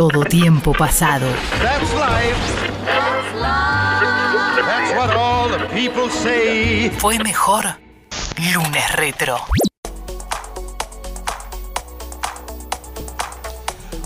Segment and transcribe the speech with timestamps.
[0.00, 1.26] todo tiempo pasado.
[1.60, 2.34] That's life.
[4.64, 6.88] That's what all the people say.
[6.96, 7.66] Fue mejor
[8.54, 9.36] lunes retro.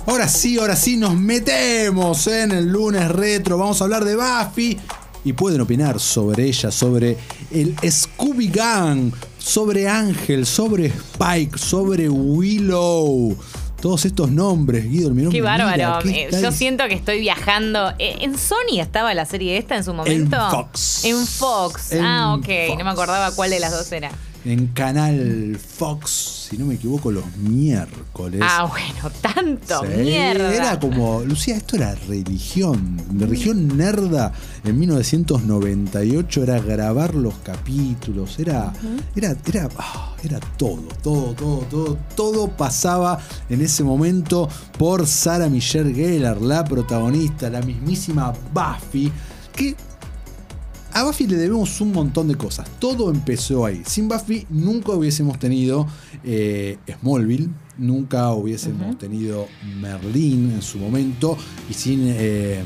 [0.04, 3.56] Ahora sí, ahora sí nos metemos en el lunes retro.
[3.56, 4.76] Vamos a hablar de Buffy.
[5.22, 7.16] Y pueden opinar sobre ella, sobre
[7.52, 13.36] el Scooby Gang, sobre Ángel, sobre Spike, sobre Willow.
[13.84, 15.98] Todos estos nombres, Guido, el Qué bárbaro.
[16.08, 17.90] Eh, Yo siento que estoy viajando.
[17.98, 20.36] Eh, ¿En Sony estaba la serie esta en su momento?
[20.36, 21.04] En Fox.
[21.04, 21.92] En Fox.
[21.92, 22.46] En ah, ok.
[22.68, 22.78] Fox.
[22.78, 24.10] No me acordaba cuál de las dos era.
[24.44, 28.42] En Canal Fox, si no me equivoco, los miércoles.
[28.42, 29.80] Ah, bueno, tanto.
[29.82, 30.54] Sí, Mierda.
[30.54, 33.00] Era como, Lucía, esto era religión.
[33.18, 34.32] Religión nerda
[34.64, 38.72] en 1998 era grabar los capítulos, era,
[39.16, 43.18] era, era, ah, era todo, todo, todo, todo, todo pasaba
[43.48, 49.10] en ese momento por Sarah Michelle Gellar, la protagonista, la mismísima Buffy,
[49.54, 49.74] que
[50.94, 52.68] a Buffy le debemos un montón de cosas.
[52.78, 53.82] Todo empezó ahí.
[53.84, 55.86] Sin Buffy nunca hubiésemos tenido
[56.22, 59.48] eh, Smallville, nunca hubiésemos tenido
[59.80, 61.36] Merlín en su momento.
[61.68, 62.04] Y sin.
[62.06, 62.62] eh,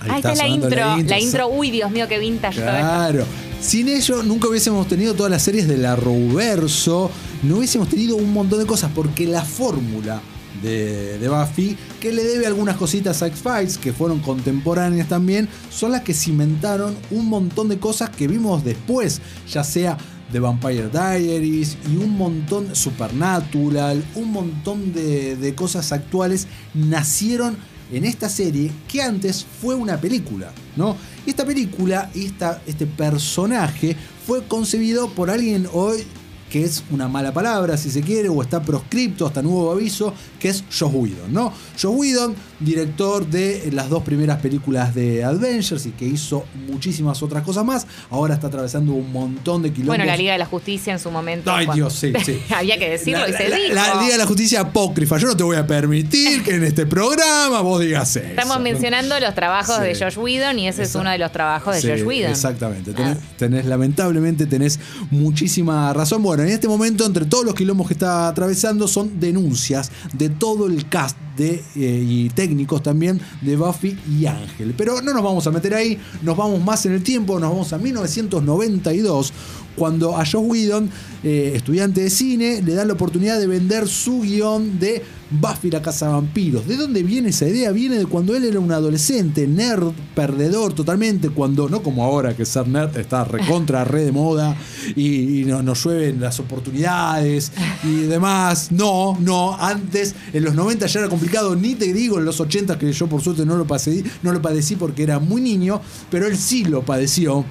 [0.00, 0.96] ahí Ahí está la sonando intro.
[1.06, 2.60] La intro, uy, Dios mío, qué vintage.
[2.62, 3.24] Claro.
[3.60, 7.10] Sin ello nunca hubiésemos tenido todas las series de la Arrowverso,
[7.42, 10.22] no hubiésemos tenido un montón de cosas, porque la fórmula
[10.62, 16.02] de, Buffy, que le debe algunas cositas a X-Files, que fueron contemporáneas también, son las
[16.02, 19.96] que cimentaron un montón de cosas que vimos después, ya sea
[20.32, 27.56] The Vampire Diaries y un montón, Supernatural, un montón de, de cosas actuales nacieron
[27.92, 30.96] en esta serie que antes fue una película, ¿no?
[31.26, 36.04] Y esta película, esta, este personaje fue concebido por alguien hoy
[36.50, 40.48] que es una mala palabra, si se quiere, o está proscripto hasta nuevo aviso, que
[40.48, 41.52] es Joss Whedon, ¿no?
[41.80, 47.42] Joss Whedon, director de las dos primeras películas de Avengers y que hizo muchísimas otras
[47.42, 49.96] cosas más, ahora está atravesando un montón de kilómetros.
[49.98, 51.50] Bueno, la Liga de la Justicia en su momento.
[51.50, 52.38] Ay, Dios, sí, sí.
[52.54, 53.74] Había que decirlo y se la- dijo.
[53.74, 55.18] La Liga de la Justicia apócrifa.
[55.18, 58.26] Yo no te voy a permitir que en este programa vos digas eso.
[58.26, 59.82] Estamos mencionando los trabajos Sí.
[59.82, 62.30] de Josh Whedon y ese es uno de los trabajos de Sí, Josh Whedon.
[62.30, 62.92] Exactamente.
[62.92, 63.34] Tenés, Ah.
[63.38, 64.78] tenés- lamentablemente tenés
[65.10, 66.22] muchísima razón.
[66.22, 70.66] Bueno, en este momento, entre todos los quilombos que está atravesando, son denuncias de todo
[70.66, 74.74] el cast eh, y técnicos también de Buffy y Ángel.
[74.76, 77.72] Pero no nos vamos a meter ahí, nos vamos más en el tiempo, nos vamos
[77.72, 79.32] a 1992,
[79.76, 80.90] cuando a Josh Whedon,
[81.22, 85.80] eh, estudiante de cine, le dan la oportunidad de vender su guion de Buffy la
[85.82, 86.66] Casa Vampiros.
[86.66, 87.70] ¿De dónde viene esa idea?
[87.70, 92.44] Viene de cuando él era un adolescente, nerd, perdedor totalmente, cuando, no como ahora que
[92.44, 94.56] ser nerd está recontra, re de moda
[94.96, 97.52] y, y no- nos llueven las oportunidades
[97.84, 98.72] y demás.
[98.72, 102.78] No, no, antes en los 90 ya era complicado, ni te digo en los 80
[102.78, 105.80] que yo por suerte no lo, padecí, no lo padecí porque era muy niño,
[106.10, 107.44] pero él sí lo padeció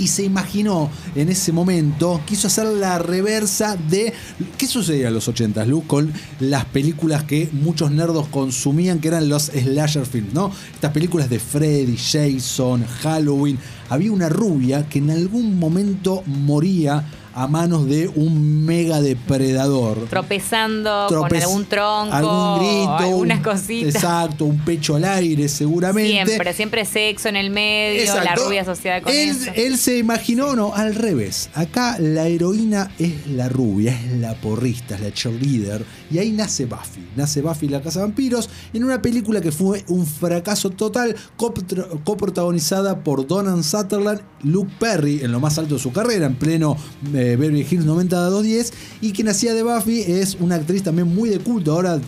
[0.00, 4.12] y se imaginó en ese momento, quiso hacer la reversa de.
[4.56, 5.86] ¿Qué sucedía en los 80, Lu?
[5.86, 10.50] Con las películas que muchos nerdos consumían, que eran los slasher films, ¿no?
[10.72, 13.58] Estas películas de Freddy, Jason, Halloween.
[13.90, 17.04] Había una rubia que en algún momento moría
[17.34, 19.98] a manos de un mega depredador.
[20.08, 23.94] Tropezando con algún tronco, algún grito, algunas un- cositas.
[23.94, 26.24] Exacto, un pecho al aire, seguramente.
[26.26, 29.50] Siempre, siempre sexo en el medio, la rubia asociada con él, eso.
[29.54, 31.50] él se imaginó, no, al revés.
[31.54, 35.84] Acá la heroína es la rubia, es la porrista, es la cheerleader.
[36.10, 37.06] Y ahí nace Buffy.
[37.16, 42.02] Nace Buffy la Casa de Vampiros en una película que fue un fracaso total, copro-
[42.04, 46.76] coprotagonizada por Donald Sutherland, Luke Perry, en lo más alto de su carrera, en pleno
[47.14, 48.72] eh, Beverly Hills 90210.
[49.00, 51.72] Y quien hacía de Buffy es una actriz también muy de culto.
[51.72, 52.00] Ahora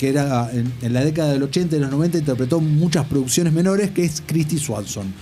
[0.00, 3.90] que era en, en la década del 80 y los 90 interpretó muchas producciones menores,
[3.90, 5.12] que es Christy Swanson.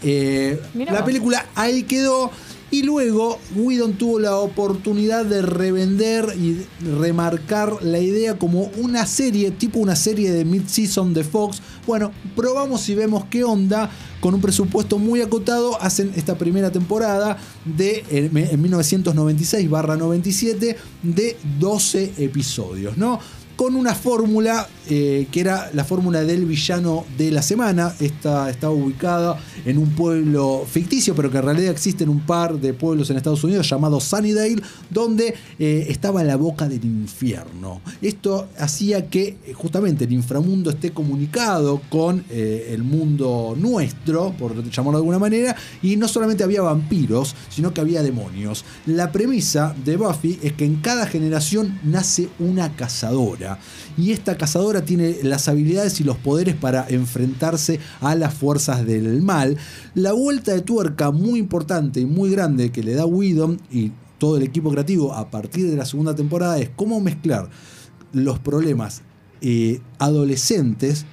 [0.00, 2.30] Eh, la película ahí quedó.
[2.70, 6.64] Y luego Whedon tuvo la oportunidad de revender y
[7.00, 11.60] remarcar la idea como una serie, tipo una serie de mid-season de Fox.
[11.84, 13.90] Bueno, probamos y vemos qué onda.
[14.20, 22.14] Con un presupuesto muy acotado, hacen esta primera temporada de en, en 1996-97 de 12
[22.18, 23.20] episodios, ¿no?
[23.58, 27.92] Con una fórmula eh, que era la fórmula del villano de la semana.
[27.98, 32.72] Esta está ubicada en un pueblo ficticio, pero que en realidad existen un par de
[32.72, 37.80] pueblos en Estados Unidos llamados Sunnydale, donde eh, estaba la boca del infierno.
[38.00, 44.54] Esto hacía que eh, justamente el inframundo esté comunicado con eh, el mundo nuestro, por
[44.70, 48.64] llamarlo de alguna manera, y no solamente había vampiros, sino que había demonios.
[48.86, 53.47] La premisa de Buffy es que en cada generación nace una cazadora.
[53.96, 59.22] Y esta cazadora tiene las habilidades y los poderes para enfrentarse a las fuerzas del
[59.22, 59.56] mal.
[59.94, 64.36] La vuelta de tuerca muy importante y muy grande que le da Whedon y todo
[64.36, 67.48] el equipo creativo a partir de la segunda temporada es cómo mezclar
[68.12, 69.02] los problemas
[69.40, 71.06] eh, adolescentes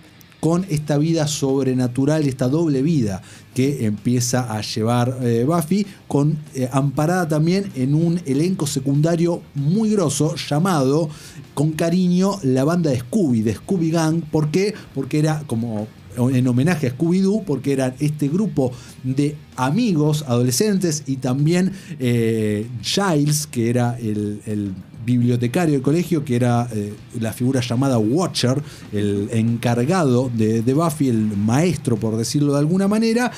[0.46, 3.24] con esta vida sobrenatural, esta doble vida
[3.56, 9.90] que empieza a llevar eh, Buffy, con, eh, amparada también en un elenco secundario muy
[9.90, 11.10] grosso llamado,
[11.56, 14.22] con cariño, la banda de Scooby, de Scooby Gang.
[14.22, 14.76] ¿Por qué?
[14.94, 18.72] Porque era como en homenaje a Scooby-Doo, porque eran este grupo
[19.04, 24.76] de amigos adolescentes y también eh, Giles, que era el, el
[25.06, 28.62] bibliotecario del colegio, que era eh, la figura llamada Watcher,
[28.92, 33.32] el encargado de, de Buffy, el maestro, por decirlo de alguna manera,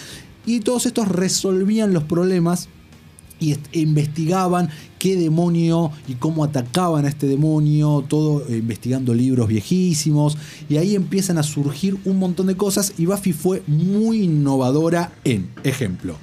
[0.45, 2.69] y todos estos resolvían los problemas
[3.39, 4.69] y est- investigaban
[4.99, 10.37] qué demonio y cómo atacaban a este demonio, todo eh, investigando libros viejísimos,
[10.69, 15.49] y ahí empiezan a surgir un montón de cosas y Buffy fue muy innovadora en,
[15.63, 16.15] ejemplo,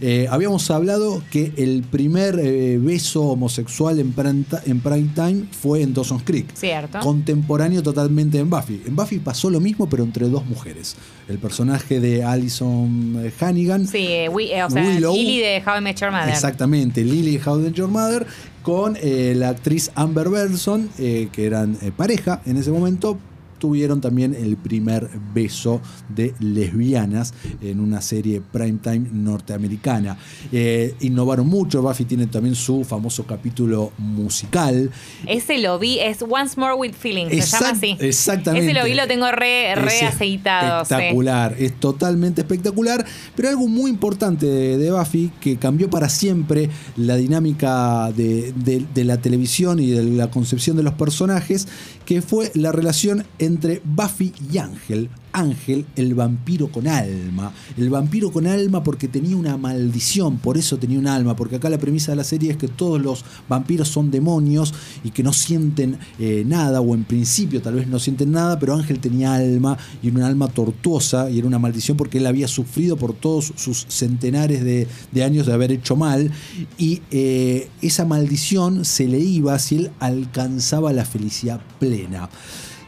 [0.00, 5.44] eh, habíamos hablado que el primer eh, beso homosexual en prime, ti- en prime time
[5.50, 7.00] fue en Dawson's Creek, Cierto.
[7.00, 8.82] contemporáneo totalmente en Buffy.
[8.86, 10.96] En Buffy pasó lo mismo pero entre dos mujeres,
[11.28, 15.14] el personaje de Alison eh, Hannigan, Sí, eh, o sea, Willow.
[15.14, 16.28] Lily de How I Met Your Mother.
[16.30, 18.21] Exactamente, Lily How I Met Your Mother
[18.62, 23.18] con eh, la actriz Amber Benson, eh, que eran eh, pareja en ese momento.
[23.62, 30.18] Tuvieron también el primer beso de lesbianas en una serie primetime norteamericana.
[30.50, 31.80] Eh, innovaron mucho.
[31.80, 34.90] Buffy tiene también su famoso capítulo musical.
[35.28, 37.96] Ese lo vi, es Once More with Feelings, se llama así.
[38.00, 38.66] Exactamente.
[38.68, 40.84] Ese lo vi, lo tengo re, re Es aceitado.
[40.84, 40.94] sí.
[40.94, 43.06] Espectacular, es totalmente espectacular.
[43.36, 48.84] Pero algo muy importante de, de Buffy que cambió para siempre la dinámica de, de-
[48.92, 51.68] de la televisión y de la concepción de los personajes,
[52.04, 53.51] que fue la relación entre
[53.84, 55.08] Buffy y Ángel.
[55.32, 57.52] Ángel, el vampiro con alma.
[57.76, 61.70] El vampiro con alma porque tenía una maldición, por eso tenía un alma, porque acá
[61.70, 65.32] la premisa de la serie es que todos los vampiros son demonios y que no
[65.32, 69.78] sienten eh, nada, o en principio tal vez no sienten nada, pero Ángel tenía alma
[70.02, 73.52] y era un alma tortuosa y era una maldición porque él había sufrido por todos
[73.56, 76.30] sus centenares de, de años de haber hecho mal
[76.78, 82.28] y eh, esa maldición se le iba si él alcanzaba la felicidad plena.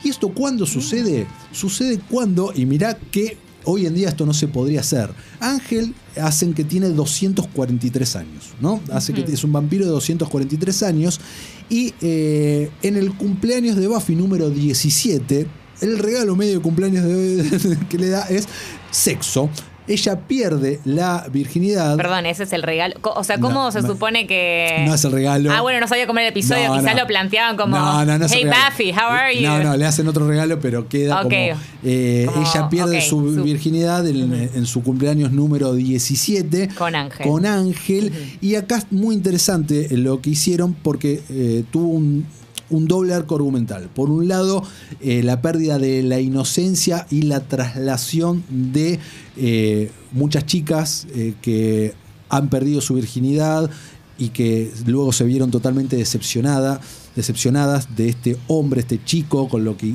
[0.04, 1.26] ¿Y esto cuándo sucede?
[1.52, 5.10] Sucede cuando, y mirá que hoy en día esto no se podría hacer.
[5.40, 8.80] Ángel hacen que tiene 243 años, ¿no?
[8.92, 11.20] Hace que es un vampiro de 243 años.
[11.70, 15.46] Y eh, en el cumpleaños de Buffy número 17,
[15.80, 18.46] el regalo medio de cumpleaños de- que le da es
[18.90, 19.48] sexo.
[19.86, 21.96] Ella pierde la virginidad.
[21.96, 22.94] Perdón, ese es el regalo.
[23.02, 24.82] O sea, ¿cómo No, se supone que.?
[24.86, 25.52] No es el regalo.
[25.52, 26.68] Ah, bueno, no sabía cómo era el episodio.
[26.68, 27.02] No, Quizás no.
[27.02, 27.76] lo planteaban como.
[27.76, 28.50] No, no, no es el hey.
[28.70, 29.42] Buffy, how are you?
[29.46, 31.22] No, no, le hacen otro regalo, pero queda Ok.
[31.24, 36.68] como, eh, Como, ella pierde su, su- virginidad en, en su cumpleaños número 17.
[36.78, 37.26] Con Ángel.
[37.26, 38.12] Con Ángel.
[38.40, 42.26] Y acá es muy interesante lo que hicieron porque eh, tuvo un,
[42.70, 43.88] un doble arco argumental.
[43.94, 44.62] Por un lado,
[45.00, 48.98] eh, la pérdida de la inocencia y la traslación de
[49.36, 51.94] eh, muchas chicas eh, que
[52.28, 53.70] han perdido su virginidad
[54.18, 56.80] y que luego se vieron totalmente decepcionada,
[57.16, 59.94] decepcionadas de este hombre, este chico con lo que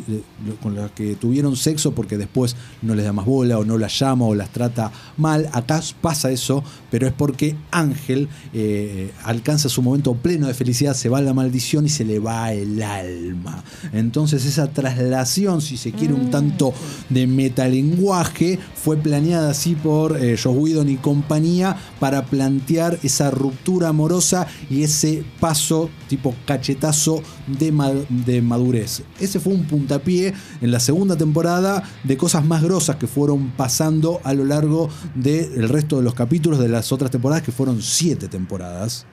[0.61, 4.25] con que tuvieron sexo porque después no les da más bola o no las llama
[4.25, 5.49] o las trata mal.
[5.53, 11.09] Acá pasa eso, pero es porque Ángel eh, alcanza su momento pleno de felicidad, se
[11.09, 13.63] va la maldición y se le va el alma.
[13.91, 16.73] Entonces esa traslación, si se quiere, un tanto
[17.09, 23.89] de metalenguaje, fue planeada así por eh, Joss Whedon y compañía para plantear esa ruptura
[23.89, 27.08] amorosa y ese paso tipo cachetazo
[27.47, 29.03] de, ma- de madurez.
[29.19, 34.19] Ese fue un puntapié en la segunda temporada de cosas más grosas que fueron pasando
[34.23, 38.27] a lo largo del resto de los capítulos de las otras temporadas, que fueron siete
[38.27, 39.05] temporadas.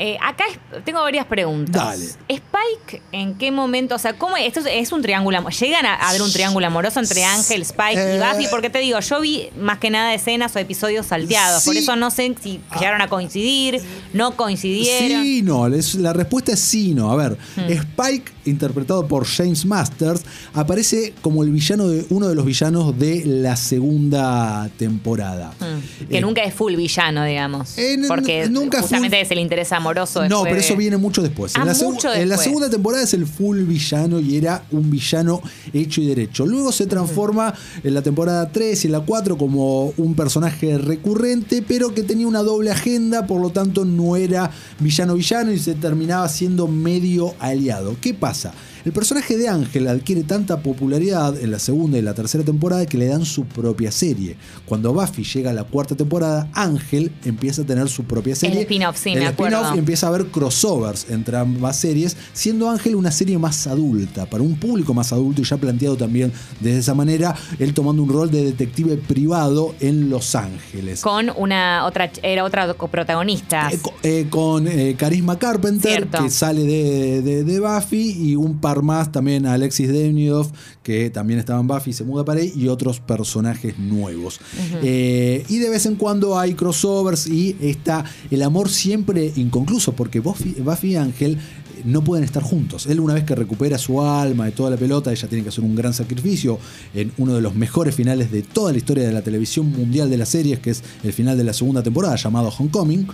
[0.00, 1.74] Eh, acá es- tengo varias preguntas.
[1.74, 2.04] Dale.
[2.28, 3.96] Spike, ¿en qué momento?
[3.96, 5.38] O sea, ¿cómo esto es, un triángulo?
[5.38, 8.46] amo- ¿Llegan a, a haber un triángulo amoroso entre Ángel, Spike y Eh, Buffy?
[8.48, 11.64] Porque te digo, yo vi más que nada escenas o episodios salteados.
[11.64, 13.80] Por eso no sé si llegaron a coincidir,
[14.12, 15.22] no coincidieron.
[15.24, 17.10] Sí, no, es- la respuesta es sí, no.
[17.10, 17.68] A ver, Hmm.
[17.68, 20.22] Spike, interpretado por James Masters,
[20.54, 25.52] aparece como el villano de uno de los villanos de la segunda temporada.
[25.58, 26.06] Mm.
[26.08, 27.74] Que Eh, nunca es full villano, digamos.
[28.06, 29.87] Porque nunca justamente full- es el interés amoroso.
[30.28, 31.52] No, después pero eso viene mucho después.
[31.56, 32.40] Ah, en, la segu- mucho en la después.
[32.44, 35.40] segunda temporada es el full villano y era un villano
[35.72, 36.46] hecho y derecho.
[36.46, 41.62] Luego se transforma en la temporada 3 y en la 4 como un personaje recurrente,
[41.66, 46.28] pero que tenía una doble agenda, por lo tanto no era villano-villano y se terminaba
[46.28, 47.96] siendo medio aliado.
[48.00, 48.52] ¿Qué pasa?
[48.88, 52.96] El personaje de Ángel adquiere tanta popularidad en la segunda y la tercera temporada que
[52.96, 54.38] le dan su propia serie.
[54.64, 58.62] Cuando Buffy llega a la cuarta temporada, Ángel empieza a tener su propia serie.
[58.62, 59.74] spin-off, sí, El me acuerdo.
[59.74, 64.56] empieza a haber crossovers entre ambas series, siendo Ángel una serie más adulta, para un
[64.58, 68.42] público más adulto y ya planteado también de esa manera, él tomando un rol de
[68.42, 71.02] detective privado en Los Ángeles.
[71.02, 73.68] Con una otra, era otra protagonista.
[73.70, 76.22] Eh, eh, con eh, Carisma Carpenter, Cierto.
[76.22, 80.50] que sale de, de- de Buffy, y un par más también Alexis Demidoff,
[80.82, 84.40] que también estaba en Buffy, se muda para ahí, y otros personajes nuevos.
[84.82, 90.20] Eh, y de vez en cuando hay crossovers y está el amor siempre inconcluso, porque
[90.20, 92.86] Buffy, Buffy y Ángel eh, no pueden estar juntos.
[92.86, 95.64] Él una vez que recupera su alma de toda la pelota, ella tiene que hacer
[95.64, 96.58] un gran sacrificio
[96.94, 100.18] en uno de los mejores finales de toda la historia de la televisión mundial de
[100.18, 103.06] las series, que es el final de la segunda temporada llamado Homecoming.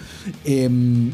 [0.44, 1.10] Em,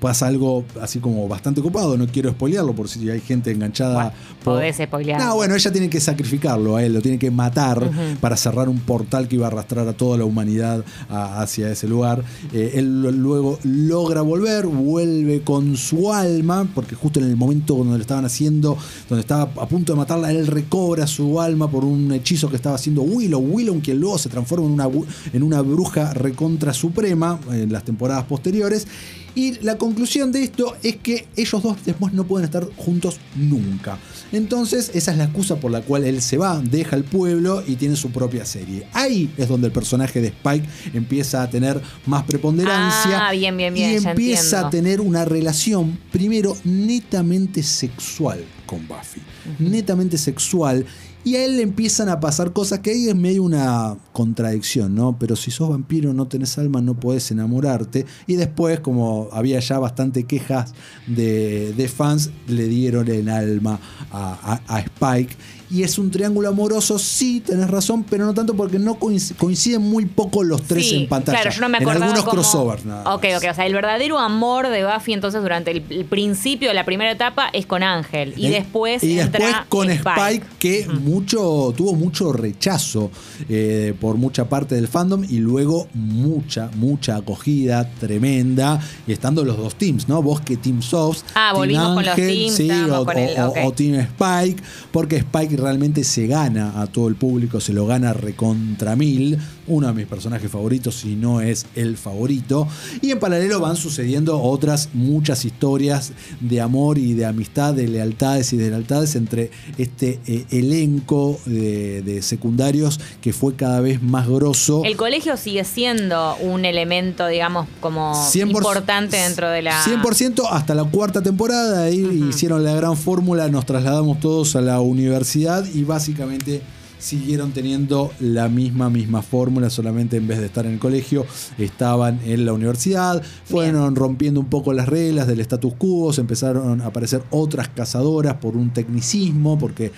[0.00, 3.94] pasa algo así como bastante ocupado, no quiero spoilearlo por si hay gente enganchada.
[3.94, 4.10] Bueno,
[4.42, 5.20] por- podés spoilear.
[5.20, 7.90] No, bueno, ella tiene que sacrificarlo a él, lo tiene que matar
[8.20, 11.86] para cerrar un portal que iba a arrastrar a toda la humanidad a- hacia ese
[11.86, 12.22] lugar.
[12.52, 17.94] Eh, él luego logra volver, vuelve con su alma, porque justo en el momento cuando
[17.96, 18.76] lo estaban haciendo,
[19.08, 22.76] donde estaba a punto de matarla, él recobra su alma por un hechizo que estaba
[22.76, 23.40] haciendo Willow.
[23.40, 24.88] Willow, que luego se transforma en una,
[25.32, 28.86] en una bruja recontra suprema en las temporadas posteriores.
[29.34, 33.98] Y la conclusión de esto es que ellos dos después no pueden estar juntos nunca.
[34.32, 37.76] Entonces, esa es la excusa por la cual él se va, deja el pueblo y
[37.76, 38.86] tiene su propia serie.
[38.92, 43.28] Ahí es donde el personaje de Spike empieza a tener más preponderancia.
[43.28, 49.20] Ah, bien, bien, bien, Y empieza a tener una relación, primero, netamente sexual con Buffy.
[49.58, 50.86] Netamente sexual.
[51.24, 55.16] Y a él le empiezan a pasar cosas que ahí es medio una contradicción, ¿no?
[55.18, 58.04] Pero si sos vampiro, no tenés alma, no podés enamorarte.
[58.26, 60.74] Y después, como había ya bastante quejas
[61.06, 63.78] de, de fans, le dieron el alma
[64.12, 65.34] a, a- a Spike.
[65.72, 69.80] Y es un triángulo amoroso, sí, tenés razón, pero no tanto porque no coinc- coinciden
[69.80, 71.42] muy poco los tres Sí, en pantalla.
[71.42, 73.44] Claro, yo no me en acordaba algunos cómo- crossovers, nada Ok, ok.
[73.52, 77.12] O sea, el verdadero amor de Buffy entonces durante el, el principio de la primera
[77.12, 78.34] etapa es con Ángel.
[78.36, 83.12] Y Eh, después y entra después con Spike, que mucho tuvo mucho rechazo
[83.48, 89.56] eh, por mucha parte del fandom y luego mucha mucha acogida tremenda y estando los
[89.56, 92.98] dos teams no vos que Team sos Ah, Team volvimos con los teams, sí, estábamos
[92.98, 93.56] o, con el- o- ok.
[93.64, 94.62] o Team Spike
[94.92, 99.38] porque Spike realmente se gana a todo el público se lo gana recontra mil
[99.70, 102.68] uno de mis personajes favoritos si no es el favorito
[103.00, 108.52] y en paralelo van sucediendo otras muchas historias de amor y de amistad de lealtades
[108.52, 114.28] y de lealtades entre este eh, elenco de, de secundarios que fue cada vez más
[114.28, 119.82] grosso El colegio sigue siendo un elemento, digamos, como 100%, importante dentro de la.
[119.84, 121.84] 100% hasta la cuarta temporada.
[121.84, 126.62] Ahí hicieron la gran fórmula, nos trasladamos todos a la universidad y básicamente
[127.00, 131.26] siguieron teniendo la misma, misma fórmula, solamente en vez de estar en el colegio,
[131.58, 136.80] estaban en la universidad, fueron rompiendo un poco las reglas del status quo, se empezaron
[136.80, 139.92] a aparecer otras cazadoras por un tecnicismo, porque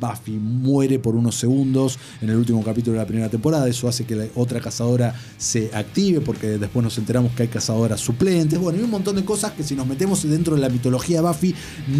[0.00, 4.04] Buffy muere por unos segundos en el último capítulo de la primera temporada, eso hace
[4.04, 8.80] que la otra cazadora se active, porque después nos enteramos que hay cazadoras suplentes, bueno,
[8.80, 11.54] y un montón de cosas que si nos metemos dentro de la mitología Buffy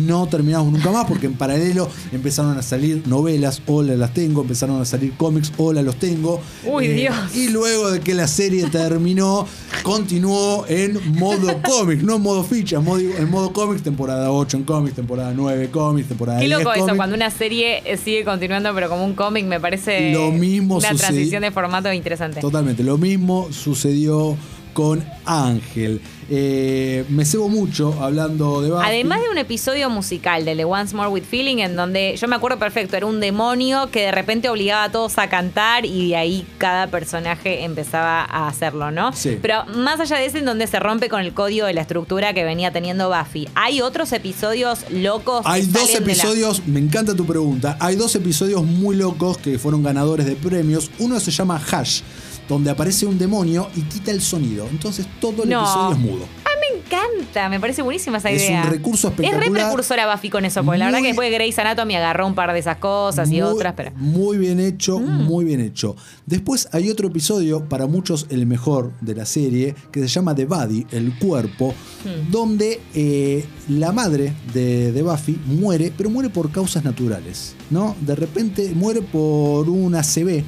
[0.04, 4.80] no terminamos nunca más, porque en paralelo empezaron a salir novelas, hola las tengo, empezaron
[4.80, 6.40] a salir cómics, hola los tengo.
[6.64, 7.14] Eh, Uy, Dios.
[7.36, 9.46] Y luego de que la serie terminó,
[9.82, 14.62] continuó en modo cómics, no en modo ficha, modo- en modo cómics, temporada 8 en
[14.64, 18.72] cómics, temporada 9 cómics, temporada Qué 10 loco eso, cuando una serie eh, sigue continuando,
[18.74, 22.40] pero como un cómic, me parece Lo mismo una transición de formato interesante.
[22.40, 24.34] Totalmente, lo mismo sucedió
[24.72, 26.00] con Ángel.
[26.30, 28.82] Eh, me cebo mucho hablando de Buffy.
[28.86, 32.36] Además de un episodio musical de The Once More with Feeling, en donde yo me
[32.36, 36.16] acuerdo perfecto, era un demonio que de repente obligaba a todos a cantar y de
[36.16, 39.12] ahí cada personaje empezaba a hacerlo, ¿no?
[39.14, 39.38] Sí.
[39.40, 42.34] Pero más allá de ese, en donde se rompe con el código de la estructura
[42.34, 45.42] que venía teniendo Buffy, ¿hay otros episodios locos?
[45.46, 47.76] que Hay dos la- episodios, me encanta tu pregunta.
[47.80, 50.90] Hay dos episodios muy locos que fueron ganadores de premios.
[50.98, 52.02] Uno se llama Hash,
[52.48, 54.66] donde aparece un demonio y quita el sonido.
[54.70, 55.60] Entonces todo el No.
[55.60, 56.24] episodio es mudo.
[56.44, 58.62] Ah, me encanta, me parece buenísima esa Es idea.
[58.64, 59.66] un recurso Es re espectacular.
[59.66, 62.52] precursora Buffy con eso, porque la verdad que después de Grey's Anatomy agarró un par
[62.52, 63.90] de esas cosas y Muy- otras, pero.
[63.94, 64.02] Mm.
[64.02, 65.94] Muy bien hecho, muy bien hecho.
[66.26, 70.46] Después hay otro episodio, para muchos el mejor de la serie, que se llama The
[70.46, 71.74] Body, el cuerpo,
[72.04, 72.30] Hmm.
[72.30, 77.94] donde eh, la madre de, de Buffy muere, pero muere por causas naturales, ¿no?
[78.00, 80.44] De repente muere por una CB.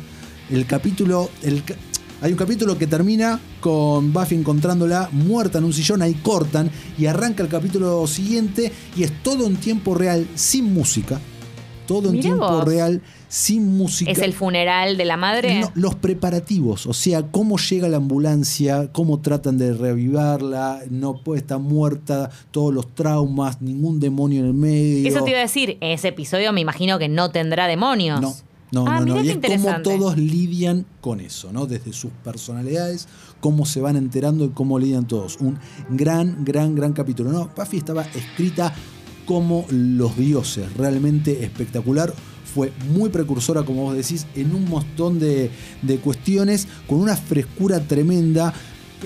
[0.51, 1.63] El capítulo, el,
[2.23, 7.07] Hay un capítulo que termina con Buffy encontrándola muerta en un sillón, ahí cortan y
[7.07, 11.19] arranca el capítulo siguiente y es todo en tiempo real, sin música.
[11.87, 12.65] Todo en Mirá tiempo vos.
[12.67, 14.11] real, sin música.
[14.11, 15.61] ¿Es el funeral de la madre?
[15.61, 21.41] No, los preparativos, o sea, cómo llega la ambulancia, cómo tratan de reavivarla, no puede
[21.41, 25.09] estar muerta, todos los traumas, ningún demonio en el medio.
[25.09, 28.21] Eso te iba a decir, ese episodio me imagino que no tendrá demonios.
[28.21, 28.35] No,
[28.73, 29.15] no, Ah, no, no.
[29.21, 31.67] mirá Y es cómo todos lidian con eso, ¿no?
[31.67, 33.09] Desde sus personalidades,
[33.41, 35.39] cómo se van enterando y cómo lidian todos.
[35.41, 35.59] Un
[35.91, 37.31] gran, gran, gran capítulo.
[37.33, 38.73] No, Buffy estaba escrita
[39.27, 42.13] como los dioses, realmente espectacular.
[42.53, 45.51] Fue muy precursora, como vos decís, en un montón de,
[45.83, 48.53] de cuestiones, con una frescura tremenda.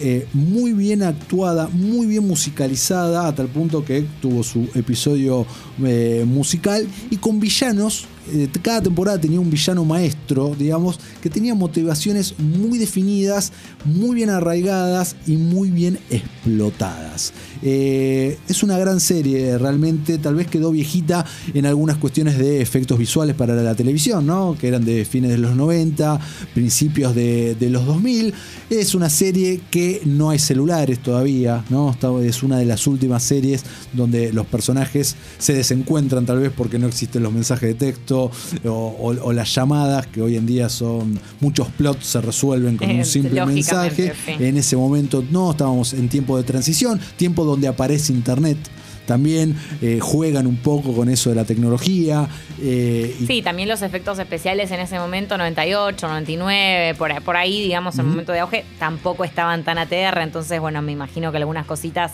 [0.01, 5.47] eh, muy bien actuada, muy bien musicalizada, a tal punto que tuvo su episodio
[5.85, 8.07] eh, musical y con villanos.
[8.33, 13.53] Eh, cada temporada tenía un villano maestro, digamos, que tenía motivaciones muy definidas,
[13.85, 17.33] muy bien arraigadas y muy bien explotadas.
[17.63, 22.99] Eh, es una gran serie, realmente, tal vez quedó viejita en algunas cuestiones de efectos
[22.99, 24.57] visuales para la televisión, ¿no?
[24.59, 26.21] que eran de fines de los 90,
[26.55, 28.33] principios de, de los 2000.
[28.71, 31.97] Es una serie que no hay celulares todavía, ¿no?
[32.23, 36.87] Es una de las últimas series donde los personajes se desencuentran tal vez porque no
[36.87, 38.31] existen los mensajes de texto o,
[38.65, 43.01] o- o las llamadas, que hoy en día son muchos plots se resuelven con un
[43.01, 44.13] Eh, simple mensaje.
[44.25, 44.33] sí.
[44.39, 48.59] En ese momento no, estábamos en tiempo de transición, tiempo donde aparece internet.
[49.07, 52.27] También eh, juegan un poco con eso de la tecnología.
[52.63, 57.37] eh, y Sí, también los efectos especiales en ese momento, 98, 99, por, ahí- por
[57.37, 60.23] ahí, digamos, en el momento de auge, tampoco estaban tan ATR.
[60.23, 62.13] Entonces, bueno, me imagino que algunas cositas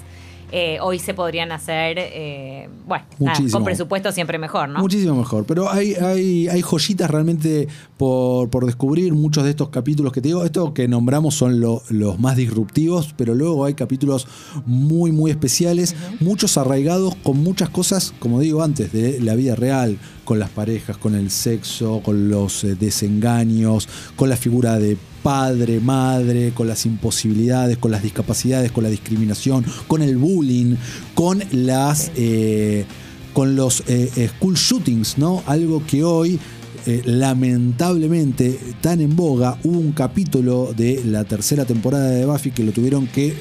[0.53, 4.81] eh, hoy se podrían hacer, eh, bueno, nada, con presupuesto siempre mejor, ¿no?
[4.81, 5.45] Muchísimo mejor.
[5.47, 9.13] Pero hay, hay, hay joyitas realmente por, por descubrir.
[9.15, 13.15] Muchos de estos capítulos que te digo, estos que nombramos son lo- los más disruptivos,
[13.17, 14.27] pero luego hay capítulos
[14.67, 19.99] muy, muy especiales, muchos arraigados con muchas cosas, como digo antes, de la vida real,
[20.25, 25.81] con las parejas, con el sexo, con los eh, desengaños, con la figura de padre,
[25.81, 30.77] madre, con las imposibilidades, con las discapacidades, con la discriminación, con el bullying,
[31.15, 32.85] con las eh,
[33.33, 35.43] con los eh, eh, school shootings, ¿no?
[35.47, 36.41] Algo que hoy
[36.87, 42.65] eh, lamentablemente tan en boga, hubo un capítulo de la tercera temporada de Buffy que
[42.65, 43.35] lo tuvieron que eh,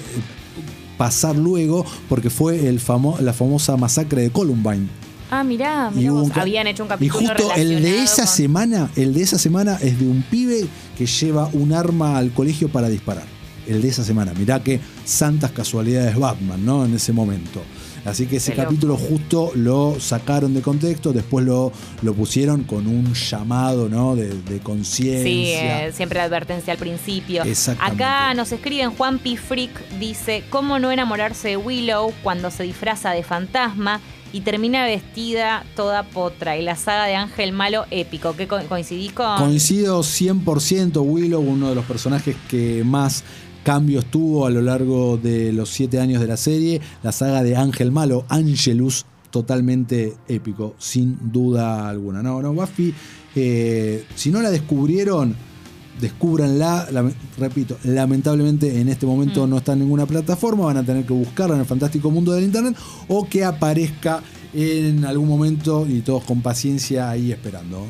[0.97, 2.81] pasar luego porque fue el
[3.21, 4.87] la famosa masacre de Columbine.
[5.31, 8.27] Ah, mirá, Y mirá vos, habían hecho un Y capítulo justo el de esa con-
[8.33, 10.65] semana, el de esa semana es de un pibe
[10.97, 13.25] que lleva un arma al colegio para disparar.
[13.67, 14.33] El de esa semana.
[14.35, 16.85] Mirá que santas casualidades Batman, ¿no?
[16.85, 17.61] En ese momento.
[18.03, 18.69] Así que ese Qué loco.
[18.69, 24.15] capítulo justo lo sacaron de contexto, después lo, lo pusieron con un llamado, ¿no?
[24.15, 25.23] De, de conciencia.
[25.23, 27.43] Sí, eh, siempre la advertencia al principio.
[27.79, 29.37] Acá nos escriben Juan P.
[29.37, 33.99] Freak, dice, ¿cómo no enamorarse de Willow cuando se disfraza de fantasma
[34.33, 36.57] y termina vestida toda potra?
[36.57, 39.37] Y la saga de Ángel Malo épico, ¿qué co- coincidís con?
[39.37, 43.23] Coincido 100%, Willow, uno de los personajes que más
[43.63, 46.81] cambios tuvo a lo largo de los siete años de la serie.
[47.03, 52.23] La saga de Ángel Malo, Angelus, totalmente épico, sin duda alguna.
[52.23, 52.93] No, no, Buffy,
[53.35, 55.35] eh, si no la descubrieron,
[55.99, 56.87] descúbranla.
[56.91, 61.13] Lame- repito, lamentablemente en este momento no está en ninguna plataforma, van a tener que
[61.13, 62.75] buscarla en el fantástico mundo del internet
[63.07, 64.21] o que aparezca
[64.53, 67.85] en algún momento y todos con paciencia ahí esperando.